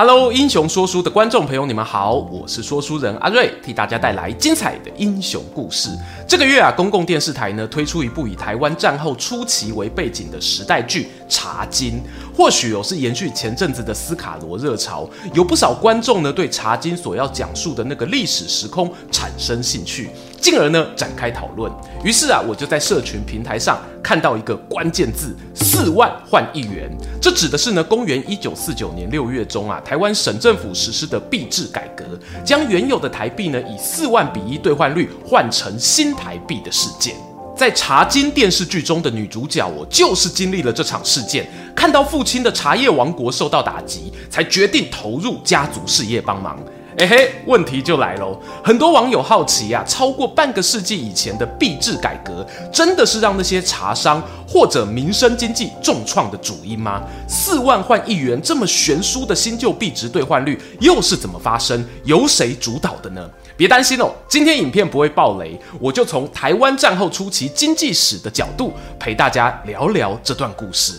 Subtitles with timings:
[0.00, 5.90] Hello，英雄说书的观众朋友，你们好，我是说书人阿瑞，替大家带来精彩的英雄故事。
[6.24, 11.94] 这个月啊，公共电视台呢推出一部以台湾战后初期为背景的时代剧《茶金》，
[12.36, 20.10] 或许哦是延续前阵子的斯卡罗热潮，有不少观众呢对《茶金》所要讲述的那个历史时空产生兴趣。
[20.40, 21.70] 进而呢展开讨论，
[22.04, 26.88] 于是啊我就在社群平台上看到一个关键字：四万换一元。
[27.20, 32.04] 这指的是呢公元一九四九年六月中啊台湾省政府实施的币制改革，
[32.44, 37.16] 将原有的台币呢以四万比一兑换率换成新台币的事件。
[37.58, 41.44] 在《茶金》电视剧中的女主角，我就是经历了这场事件，
[41.74, 46.56] 看到父亲的茶叶王国受到打击，才决定投入家族事业帮忙。
[46.98, 48.40] 哎嘿，问题就来喽！
[48.62, 57.02] 很多网友好奇呀、啊，超过半个世纪以前的币制改革，真的是让那些茶商或者民生经济重创的主因吗？
[57.28, 61.84] 四万换一元这么悬殊的新旧币值兑换率又是怎么发生？
[62.04, 63.28] 由谁主导的呢？
[63.58, 70.94] 别担心哦，今天影片不会爆雷，我就从台湾战后初期经济史的角度陪大家聊聊这段故事。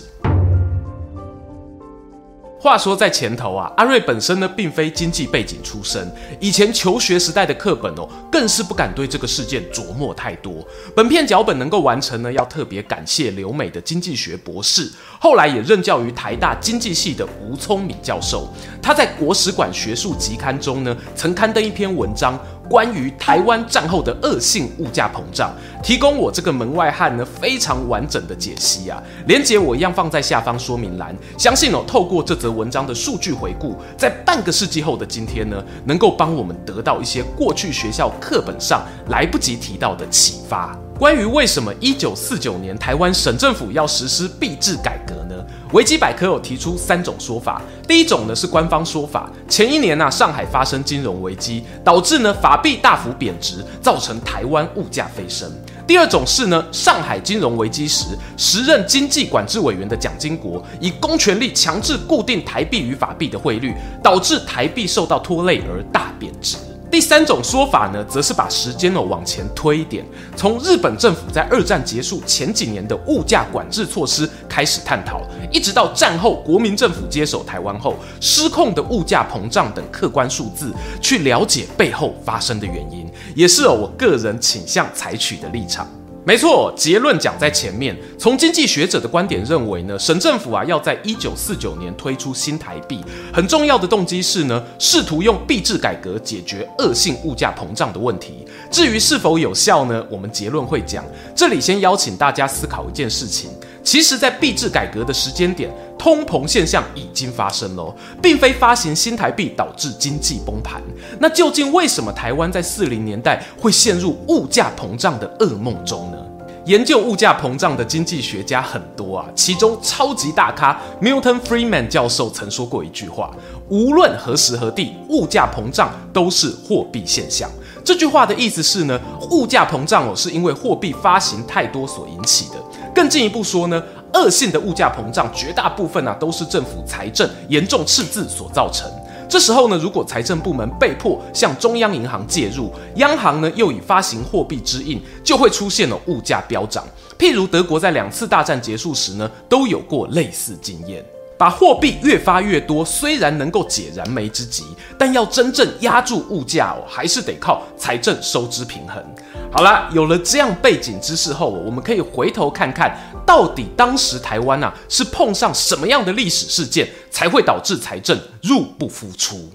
[2.62, 6.06] 话说在前头啊，阿瑞本身呢并非经济背景出身，
[6.42, 10.56] 以前求学时代的课本哦，更是不敢对这个事件琢磨太多。
[10.94, 18.54] 本片脚本能够完成呢，要特别感谢留美的经济学博士，后来也任教于台大经济系的吴聪敏教授。
[18.82, 22.38] 他在国史馆学术集刊中呢，曾刊登一篇文章。
[22.70, 31.16] 关于台湾战后的恶性物价膨胀，提供我这个门外汉呢非常完整的解析啊，连结我一样放在下方说明栏。
[31.38, 40.77] 相信哦，透过这则文章的数据回顾，在半个世纪后的今天呢，能够帮我们得到一些过去学校课本上来不及提到的启发。
[40.99, 45.29] 关于为什么一九四九年台湾省政府要实施币制改革呢？
[45.72, 47.62] 维基百科有提出三种说法。
[47.88, 55.52] 第一种呢是官方说法，前一年呐、啊、上海发生金融危机，导致呢法币大幅贬值，造成台湾物价飞升。
[55.86, 66.58] 第二种是呢上海金融危机时，时任经济管制委员的蒋经国以公权力强制固定台币与法币的汇率，导致台币受到拖累而大贬值。
[66.92, 70.04] 第三种说法呢，则是把时间呢往前推一点，
[70.36, 85.88] 从日本政府在二战结束前几年的物价管制措施开始探讨，一直到战后国民政府接手台湾后失控的物价膨胀等客观数字，去了解背后发生的原因，也是我个人倾向采取的立场。
[86.26, 87.98] 没错，结论讲在前面。
[88.18, 93.04] 从经济学者的观点认为呢，省政府啊要在一九四九年推出新台币，
[93.34, 98.46] 很重要的动机是呢，试图用币制改革解决恶性物价膨胀的问题。
[98.70, 101.04] 至于是否有效呢，我们结论会讲。
[101.36, 103.50] 这里先邀请大家思考一件事情。
[103.82, 110.82] 其实，在币制改革的时间点，通膨现象已经发生了，并非发行新台币导致经济崩盘。
[111.20, 116.17] 那究竟为什么台湾在四零年代会陷入物价膨胀的噩梦中呢？
[116.65, 123.32] 研究物价膨胀的经济学家很多啊，其中超级大咖 Milton Friedman 教授曾说过一句话：
[123.70, 127.49] 无论何时何地，物价膨胀都是货币现象。
[127.83, 129.00] 这句话的意思是呢，
[129.31, 132.56] 物价膨胀哦，是因为货币发行太多所引起的。
[133.00, 133.81] 更进一步说呢，
[134.13, 138.92] 恶性的物价膨胀绝大部分啊都是政府财政严重赤字所造成。
[139.30, 146.83] 这时候呢，如果财政部门被迫向中央银行介入，央行呢又以发行货币之应，就会出现了物价飙涨。
[147.18, 151.01] 譬如德国在两次大战结束时呢，都有过类似经验。
[151.39, 154.66] 把货币越发越多，虽然能够解燃眉之急，
[154.98, 159.01] 但要真正压住物价哦，还是得靠财政收支平衡。
[159.50, 162.94] 好了，有了这样背景知识后，我们可以回头看看
[163.25, 169.50] 到底当时台湾啊是碰上什么样的历史事件，才会导致财政入不敷出。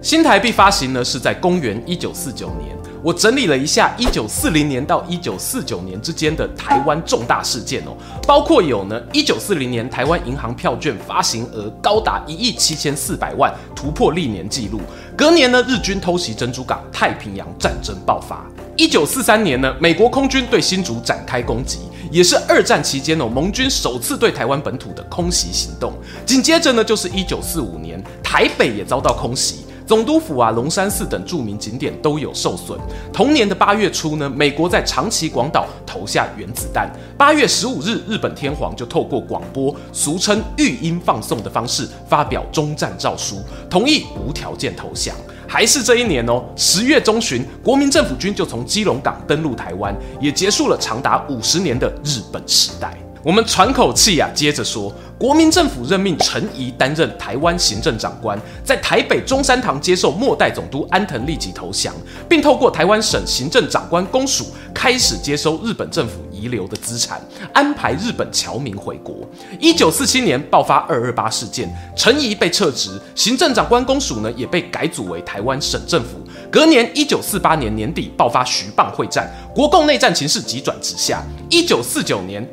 [0.00, 2.75] 新台币发行呢是在公元一九四九年。
[3.06, 14.80] 我整理了一下一九四零年到一九四九年之间的台湾重大事件哦，包括有呢一九四零年台湾银行票券发行额高达一亿七千四百万，突破历年纪录。
[15.16, 18.44] 隔年呢，日军偷袭珍珠港，太平洋战争爆发。
[18.76, 21.78] 一九四三年呢，美国空军对新竹展开攻击，
[22.10, 25.92] 也是二战期间哦，盟军首次对台湾本土的空袭行动。
[26.26, 29.64] 紧接着呢，就是一九四五年，台北也遭到空袭。
[29.86, 32.76] 总督府啊、龙山寺等著名景点都有受损。
[33.12, 36.90] 同年的八月初呢，美国在长崎广岛投下原子弹。
[37.16, 43.36] 八月十五日，日本天皇就透过广播，俗称语音放送的方式发表终战诏书，
[43.70, 45.14] 同意无条件投降。
[45.46, 53.05] 还是这一年哦，十月中旬，国民政府军就从基隆港登陆台湾，也结束了长达五十年的日本时代。
[53.26, 61.92] 我们喘口气啊，接着说，国民政府任命陈仪担任台湾行政长官，在台北中山堂接受末代总督安藤利吉投降，
[62.28, 67.20] 并透过台湾省行政长官公署开始接收日本政府遗留的资产，
[67.52, 69.16] 安排日本侨民回国。
[69.58, 76.10] 一九四七年爆发二二八事件，陈仪被撤职，行政长官公署呢也被改组为台湾省政府。
[76.48, 81.20] 隔年一九四八年年底爆发徐蚌会战，国共内战情势急转直下。
[81.50, 82.48] 一九四九年，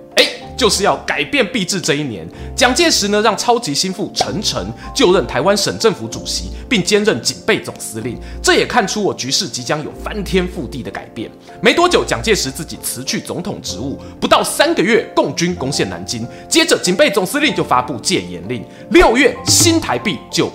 [0.63, 2.25] 就是要改变币制这一年，
[2.55, 4.65] 蒋介石呢让超级心腹陈诚
[4.95, 8.17] 就任台湾省政府主席，并兼任警备总司令。
[8.41, 11.29] 这也看出我局势即将有翻天覆地的改变。
[11.61, 20.49] 没多久，蒋介石自己辞去总统职务，不到三个月，共军攻陷南京，接着警备总司令就发布戒严令，六月新台币就。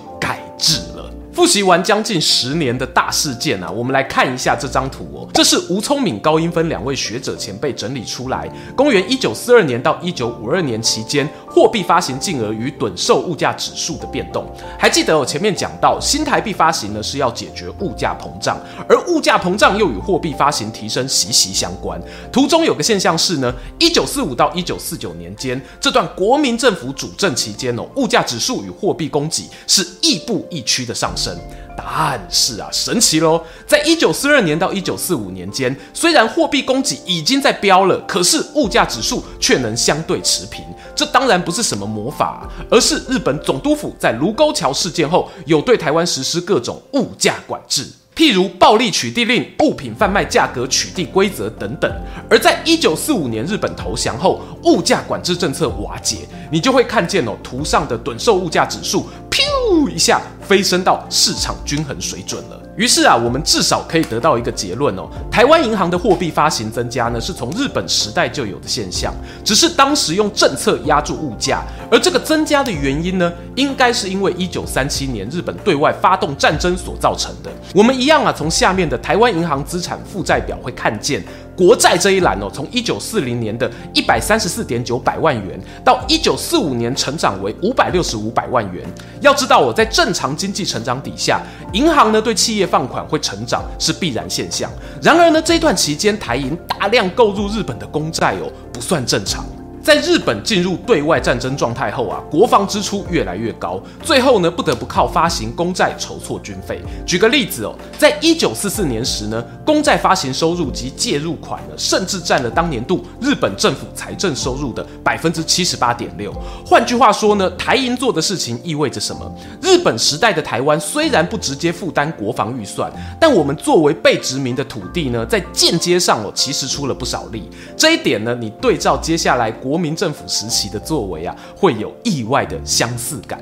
[1.39, 5.25] 复习完将近十年的大事件啊，我们来看一下这张图哦。
[5.33, 8.45] 这是吴聪敏、高英芬两位学者前辈整理出来，
[8.75, 14.45] 公元一九四二年到一九五二年期间，货币发行净额与趸售物价指数的变动。
[14.77, 18.59] 还记得我前面讲到，新台币发行呢是要解决物价膨胀，
[18.89, 21.97] 而物价膨胀又与货币发行提升息息相关。
[22.33, 31.28] 图中有个现象是呢，一九四五到一九四九年间这段国民政府主政期间哦，物价指数与货币供给是亦步亦趋的上升。
[31.75, 33.41] 答案是啊，神奇喽！
[33.65, 40.63] 在一九四二年到一九四五年间，虽然货币供给已经在飙了，可是物价指数却能相对持平。
[40.93, 47.87] 这当然不是什么魔法，而是日本总督府在卢沟桥事件后，有对台湾实施各种物价管制。
[48.13, 51.89] 譬如暴力取缔令、物品贩卖价格取缔规则等等，
[52.29, 62.59] 而在一九四五年日本投降后，物价管制政策瓦解，你就会看见哦，图上的趸售物价指数，噗一下飞升到市场均衡水准了。
[62.75, 69.13] 于是啊，我们至少可以得到一个结论哦，台湾银行的货币发行增加呢，是从日本时代就有的现象，
[69.43, 71.61] 只是当时用政策压住物价，
[71.91, 77.51] 而这个增加的原因呢，应该是因为一九三七年日本对外发动战争所造成的。
[77.75, 81.23] 我们一样啊，从下面的台湾银行资产负债表会看见。
[81.57, 88.87] 国债这一栏哦，从一九四零年的一百三十四点九百万元，到一九四五年成长为五百六十五百万元。
[89.19, 91.41] 要知道哦，在正常经济成长底下，
[91.73, 94.71] 银行呢对企业放款会成长是必然现象。
[95.01, 99.45] 然而呢，这段期间台银大量购入日本的公债哦，不算正常。
[99.81, 106.81] 在日本进入对外战争状态后啊，国防支出越来越高，最后呢不得不靠发行公债筹措军费。
[107.05, 116.33] 举个例子哦，在一九四四年时呢，公债发行收入及借入款呢，甚至占了当年度日本政府财政收入的百分之七十八点六。
[116.65, 119.31] 换句话说呢，台银做的事情意味着什么？
[119.61, 127.49] 日本时代的台湾虽然不直接负担国防预算，但我们作为被殖民的土地呢，在间接上哦，其实出了不少力。
[127.77, 133.39] 这一点呢，你对照接下来国国民政府时期的作为啊，会有意外的相似感。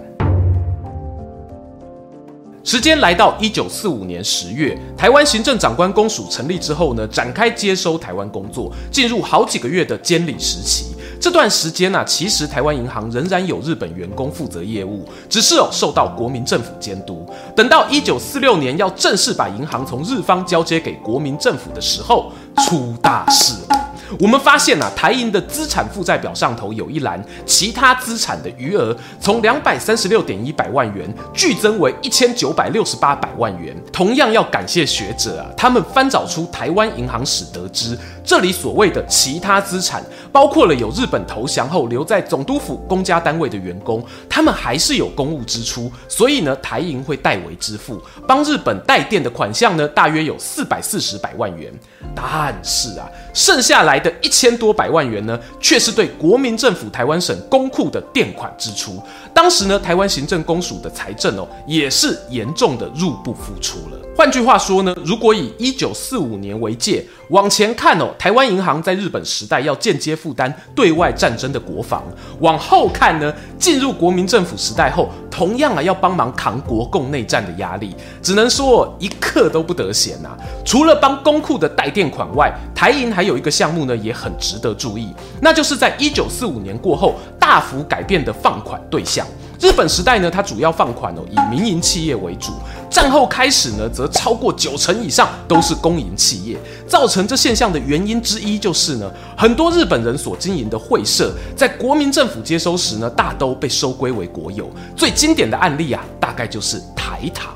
[2.65, 10.87] 时间来到一九四五年十月，台湾行政长官公署成立之后呢，展开接收台湾工作，进入好几个月的监理时期。
[11.17, 17.25] 这段时间呢、啊，其实台湾银行仍然有日本员工负责业务，只是哦受到国民政府监督。
[17.55, 23.76] 等到一九四六年要正式把银行从日方交接给国民政府的时候，出大事了。
[24.19, 33.75] 我们发现啊，台银的资产负债表上头有一栏，其他资产的余额从两百三十六点一百万元剧增为一千九百六十八百万元。
[33.91, 40.03] 同样要感谢学者啊，他们翻找出台湾银行史，得知这里所谓的其他资产，
[40.33, 51.73] 包括了有日本投降后留在总督府公家单位的员工，他们还是有公务支出，所以呢，台银会代为支付，帮日本代垫的款项呢，大约有四百四十百万元。
[52.13, 59.01] 但是啊，剩下来的一千多百万元呢，却是对国民政府台湾省公库的垫款支出。
[59.33, 64.06] 当时呢，台湾行政公署的财政哦，也是严重的入不敷出了。
[64.17, 72.01] 换句话说呢，如果以一九四五年为界，往前看哦，台湾银行在日本时代要间接负担对外战争的国防；
[72.39, 77.95] 往后看呢，进入国民政府时代后，同样啊要帮忙扛国共内战的压力。
[78.23, 80.35] 只能说一刻都不得闲呐。
[80.65, 89.27] 除了帮公库的代垫款外，台银还有一个项目呢，也很值得注意，那就是在一九四五年过后大幅改变的放款对象。
[89.59, 92.53] 日本时代呢，它主要放款哦，以民营企业为主。
[92.89, 96.57] 战后开始呢，则超过九成以上都是公营企业。
[96.87, 104.69] 造成这现象的原因之一就是呢，很多日本人所经营的会社，在国民政府接收时呢，大都被收归为国有。
[104.95, 107.55] 最经典的案例啊，大概就是台糖。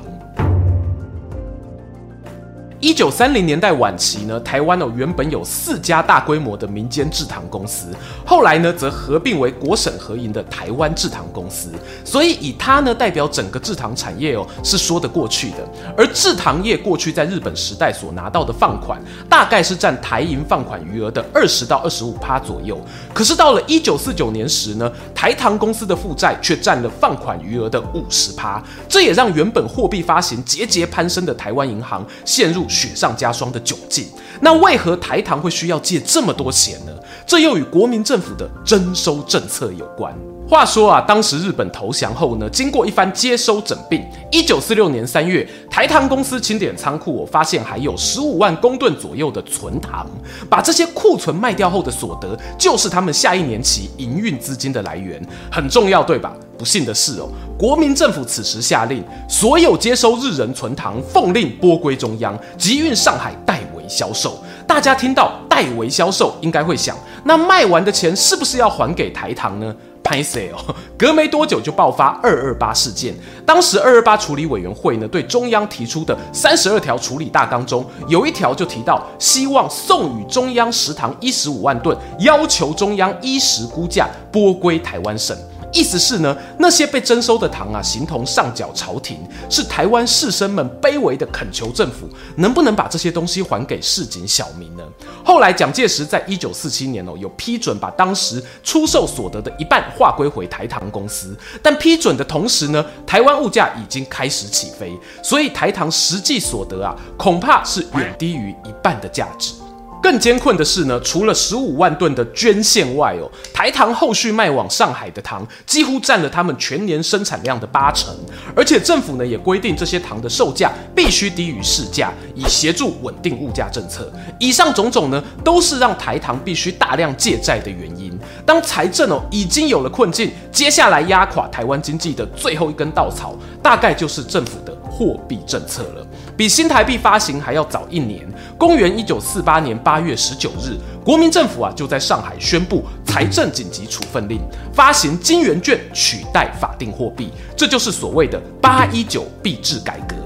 [2.82, 7.86] 一九三零年代晚期呢，台湾哦原本有四家大规模的民间制糖公司，
[8.26, 11.70] 后来呢则合并为国省合营的台湾制糖公司，
[12.04, 15.58] 所以以它呢代表整个制糖产业哦是说得过去的。
[15.96, 22.76] 而制糖业过去在日本时代所拿到的放款，大概是占台银放款余额的二十到二十五趴左右。
[23.14, 34.06] 可是到了一九四九年时呢，台糖公司的负债却占了放款余额的五十趴，这也让原本货币发行节节攀升的台湾银行陷入雪上加霜的窘境，
[34.40, 36.92] 那为何台糖会需要借这么多钱呢？
[37.26, 40.12] 这又与国民政府的征收政策有关。
[40.52, 50.06] 话说啊，当时日本投降后呢，经过一番接收整并，一九四六年三月，台糖公司清点仓库，我发现还有十五万公吨左右的存糖，
[50.50, 55.18] 把这些库存卖掉后的所得，就是他们下一年期营运资金的来源，
[55.50, 56.34] 很重要，对吧？
[56.58, 64.38] 不幸的是哦，国民政府此时下令，所有接收日人存糖，奉令拨归中央，集运上海代为销售。
[64.66, 66.94] 大家听到代为销售，应该会想，
[67.24, 69.74] 那卖完的钱是不是要还给台糖呢？
[70.02, 73.14] 拍谢哦， 隔没多久就爆发二二八事件。
[73.46, 85.36] 当时二二八处理委员会呢，对中央提出的三十二条处理大纲中，有一条就提到，希望送予中央食堂一十五万吨，要求中央依实估价拨归台湾省。
[85.72, 94.84] 意思是呢，那些被征收的糖啊，形同上缴朝廷，是台湾士绅们卑微的恳求政府，能不能把这些东西还给市井小民呢？
[95.24, 109.54] 后来蒋介石在一九四七年哦，有批准把当时出售所得的一半划归回台糖公司，但批准的同时呢，台湾物价已经开始起飞，所以台糖实际所得啊，恐怕是远低于一半的价值。
[110.02, 118.12] 更艰困的是呢，除了十五万吨的捐献外哦，台糖后续卖往上海的糖几乎占了他们全年生产量的八成，
[118.56, 124.12] 而且政府呢也规定这些糖的售价必须低于市价，以协助稳定物价政策。
[124.40, 128.12] 以上种种呢，都是让台糖必须大量借债的原因。
[128.44, 136.06] 当财政哦已经有了困境，接下来压垮台湾经济的最后一根稻草，大概就是政府的货币政策了。
[136.36, 138.26] 比新台币发行还要早一年，
[138.58, 144.40] 公元一九四八年八月十九日，国民政府啊就在上海宣布财政紧急处分令，
[144.72, 150.16] 发行金圆券取代法定货币，这就是所谓的八一九币制改革。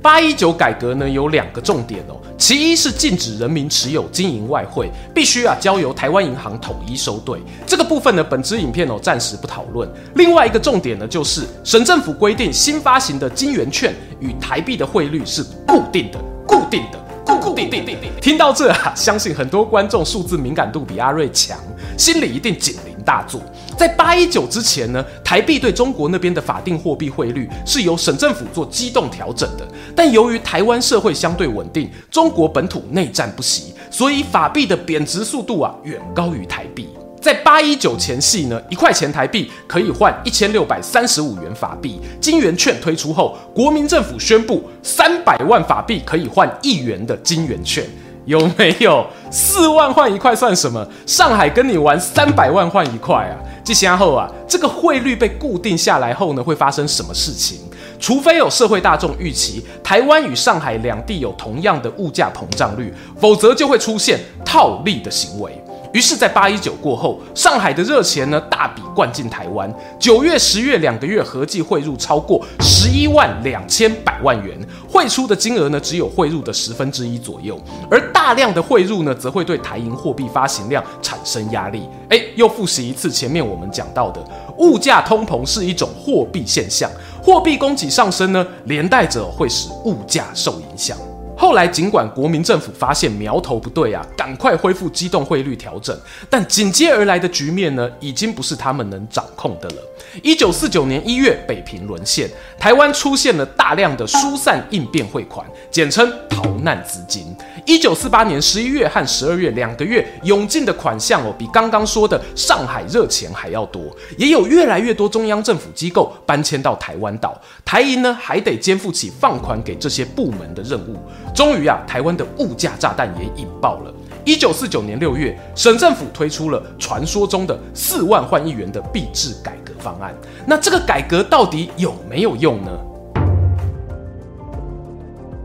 [0.00, 2.19] 八一九改革呢有两个重点哦。
[2.40, 7.38] 其一是禁止人民持有金银外汇，必须啊交由台湾银行统一收兑。
[7.66, 9.86] 这个部分呢，本支影片哦暂时不讨论。
[10.14, 17.98] 另外一个重点呢，就是省政府规定新发行的金圆券与台币的汇率是固定的，固定的，固固定定定。
[18.22, 21.58] 听到这啊，相信很多观众数字敏感度比阿瑞强，
[21.98, 23.40] 心里一定紧大作。
[23.76, 29.66] 在八一九之前呢，台币对中国那边的法定货币汇率是由省政府做机动调整的。
[29.94, 36.88] 但由于台湾社会相对稳定，中国本土内战不息，所以法币的贬值速度啊远高于台币。
[37.20, 42.00] 在八一九前夕呢，一块钱台币可以换一千六百三十五元法币。
[42.18, 47.84] 金圆券推出后，国民政府宣布三百万法币可以换一元的金圆券。
[48.26, 50.86] 有没有四万换一块算什么？
[51.06, 53.34] 上海跟你玩三百万换一块啊！
[53.64, 57.58] 这先后啊，这个汇率被固定下来后呢，会发生什么事情？
[57.98, 65.52] 除非有社会大众预期台湾与上海两地有同样的物价膨胀率，否则就会出现套利的行为。
[65.92, 74.56] 于是，在八一九过后，上海的热钱呢大笔灌进台湾，九月、十月两个月合计汇入超过十一万两千百万元，
[74.88, 81.88] 汇出的金额呢只有汇入的十分之一左右，而大量的汇入呢，则会对台银货币发行量产生压力。
[82.10, 84.24] 诶，又复习一次前面我们讲到的，
[84.58, 86.88] 物价通膨是一种货币现象，
[87.20, 90.96] 货币供给上升呢，连带着会使物价受影响。
[91.40, 99.76] 后来，尽管国民政府发现苗头不对啊，赶快恢复机动汇率调整，但紧接而来的局面呢，已经不是他们能掌控的了。
[100.22, 102.28] 一九四九年一月，北平沦陷，
[102.58, 107.34] 台湾出现了大量的疏散应变汇款，简称逃难资金。
[107.64, 113.82] 一九四八年十一月和十二月两个月涌进的款项哦，比刚刚说的上海热钱还要多，
[114.18, 120.98] 也有越来越多中央政府机构搬迁到台湾岛，台银呢还得肩负起放款给这些部门的任务。
[121.34, 123.92] 终于啊，台湾的物价炸弹也引爆了。
[124.24, 130.14] 一九四九年六月，省政府推出了传说中的四万换一元的币制改革方案。
[130.46, 132.70] 那这个改革到底有没有用呢？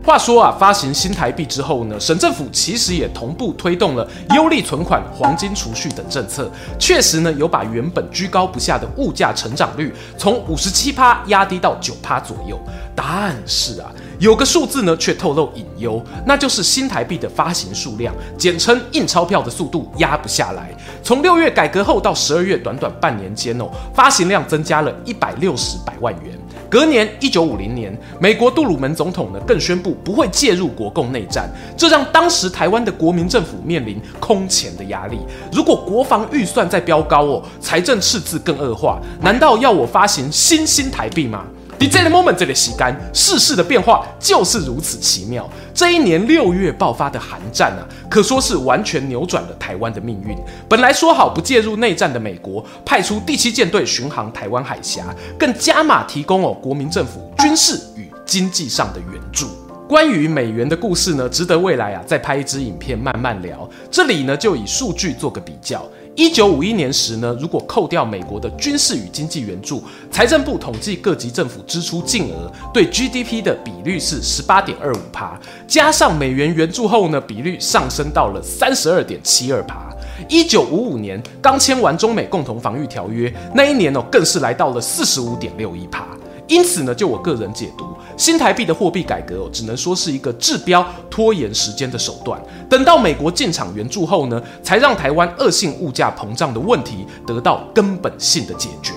[0.06, 6.48] 话说啊，发行新台币之后呢，省政府其实也同步推动了优利存款、黄金储蓄等政策，
[6.78, 12.56] 确实呢有把原本居高不下的物价成长率从五十七趴压低到九趴左右。
[12.94, 20.72] 但是啊，有个数字呢却透露隐忧，那就是新台币的发行数量，简称印钞票的速度压不下来。
[21.02, 26.38] 从六月改革后到十二月，短短半年间哦，发行量增加了一百六十百万元。
[26.68, 35.18] 隔年，一九五零年，美国杜鲁门总统呢更宣布不会介入国共内战，这让当时台湾的国民政府面临空前的压力。
[35.52, 41.44] 如果国防预算在飙高哦，财政赤字更恶化，难道要我发行新新台币吗？
[41.78, 45.48] 在这个 moment，这个洗干，世事的变化就是如此奇妙。
[45.74, 50.36] 这一年六月爆发的韩战啊，可说是完全扭转了台湾的命运。
[50.68, 55.04] 本来说好不介入内战的美国，派出第七舰队巡航台湾海峡，
[55.38, 59.46] 更加码提供哦国民政府军事与经济上的援助。
[59.88, 63.68] 关于美元的故事呢，值得未来啊再拍一支影片慢慢聊。
[63.90, 65.86] 这里呢就以数据做个比较。
[66.16, 79.94] 一九五一年时呢，如果扣掉美国的军事与经济援助，财政部统计各级政府支出净额对 GDP 的比率是十八点二五趴，加上美元援助后呢，比率上升到了三十二点七二趴。
[80.26, 86.06] 一九五五年刚签完中美共同防御条约，那一年哦，更是来到了四十五点六一趴。
[86.48, 87.84] 因此呢，就我个人解读，
[88.16, 92.40] 新台币的货币改革哦，只能说是一个治标拖延时间的手段。
[92.68, 98.92] 等到美国进场援助后呢，才让台湾恶性物价膨胀的问题得到根本性的解决。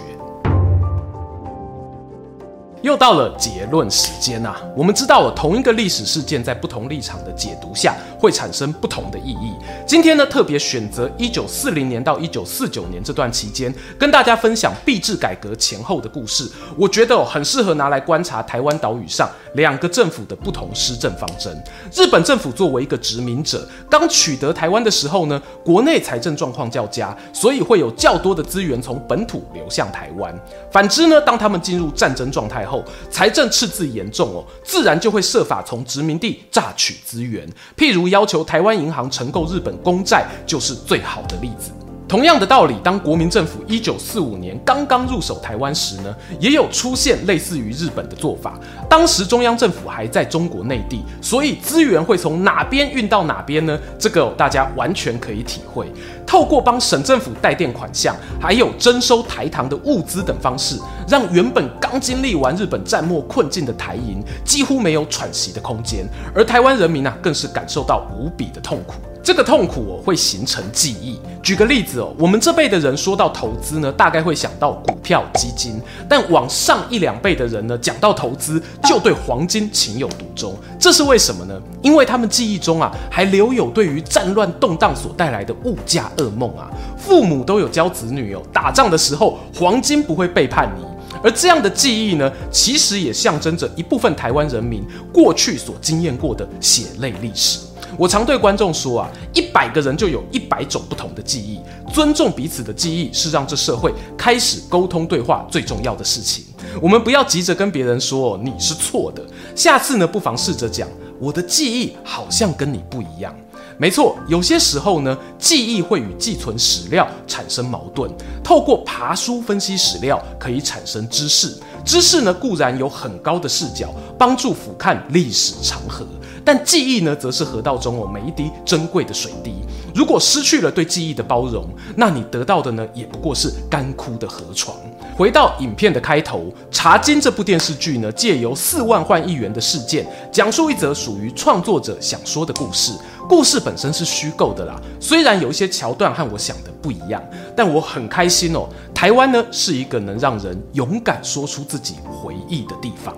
[2.81, 4.55] 又到了结论时间啊！
[4.73, 9.53] 我们知道了同一个历史事件在不同立场的解读下会产生不同的意义。
[9.87, 16.47] 今天呢，特别选择一九四零年到一九四九年这段期间，跟大家分享币制改革前后的故事。
[16.75, 21.57] 我觉得很适合拿来观察台湾岛屿上两个政府的不同施政方针。
[21.93, 30.37] 日本政府作为一个殖民者，刚取得台湾的时候呢，国内财政状况较佳，所以会有较多的资源从本土流向台湾。
[30.71, 41.71] 反之呢，当他们进入战争状态后，财政赤字严重哦，自然就会设法从殖民地榨取资源，譬如要求台湾银行承购日本公债，就是最好的例子。
[42.09, 48.59] 同样的道理，当国民政府一九四五年刚刚入手台湾时呢，也有出现类似于日本的做法。
[48.89, 53.79] 当时中央政府还在中国内地，所以资源会从哪边运到哪边呢？
[53.99, 55.85] 这个大家完全可以体会。
[56.25, 68.95] 透过帮省政府代垫款项，还有征收台糖的物资等方式，让原本刚经历完日本战末困境的台银几乎没有喘息的空间，而台湾人民啊，更是感受到无比的痛苦。
[69.29, 71.19] 这个痛苦哦，会形成记忆。
[71.43, 75.73] 举个例子哦，我们这辈的人说到投资呢，大概会想到股票、基金；
[76.09, 80.55] 但往上一两辈的人呢，讲到投资，就对黄金情有独钟。
[80.79, 81.61] 这是为什么呢？
[81.83, 86.67] 因为他们记忆中啊，还留有对于战乱动荡所带来的物价噩梦啊。
[86.97, 90.83] 父母都有教子女哦，打仗的时候黄金不会背叛你。
[91.21, 97.59] 而这样的记忆呢，其实也象征着一部分台湾人民过去所经验过的血泪历史。
[97.99, 101.59] 我常对观众说啊，一百个人就有一百种不同的记忆，
[101.93, 106.45] 尊重彼此的记忆是让这社会开始沟通对话最重要的事情。
[106.81, 109.21] 我们不要急着跟别人说你是错的，
[109.53, 110.87] 下次呢，不妨试着讲
[111.19, 113.35] 我的记忆好像跟你不一样。
[113.77, 118.09] 没错，有些时候呢，记忆会与寄存史料产生矛盾，
[118.41, 126.05] 透过爬书分析史料可以产生知识，知识呢固然有很高的视角，帮助俯瞰历史长河。
[126.51, 129.53] 但记忆呢，则是河道中哦每一滴珍贵的水滴。
[129.93, 131.63] 如果失去了对记忆的包容，
[131.95, 134.75] 那你得到的呢，也不过是干枯的河床。
[135.15, 136.39] 回到影片的开头，
[136.71, 142.93] 《茶金》这部电视剧呢，借由四万换一元的事件，讲述一则属于创作者想说的故事。
[143.27, 147.23] 故事本身是虚构的啦，虽然有一些桥段和我想的不一样，
[147.55, 148.67] 但我很开心哦。
[148.91, 153.15] 台湾呢，是一个能让人勇敢说出自己回忆的地方。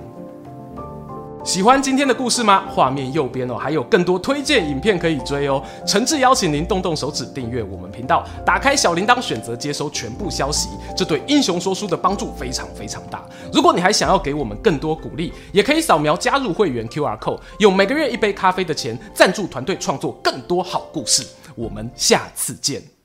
[1.43, 2.65] 喜欢今天的故事吗？
[2.69, 5.61] 画面右边哦，还有更多推荐影片可以追哦。
[5.87, 13.25] 诚挚邀请您动动手指订阅我们频道，打开小铃铛，选择接收全部消息，这对英雄说书的帮助非常非常大。
[13.51, 21.25] 如果你还想要给我们更多鼓励，也可以扫描加入会员 QR code，用每个月一杯咖啡的钱赞助团队创作更多好故事。
[21.55, 23.00] 我们下次见。